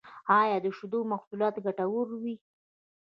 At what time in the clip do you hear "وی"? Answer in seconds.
2.21-2.35